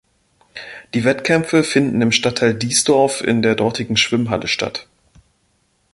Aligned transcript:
Die 0.95 1.03
Wettkämpfe 1.03 1.63
finden 1.63 2.01
im 2.01 2.11
Stadtteil 2.11 2.55
Diesdorf 2.55 3.21
in 3.21 3.43
der 3.43 3.53
dortigen 3.53 3.97
Schwimmhalle 3.97 4.47
statt. 4.47 4.87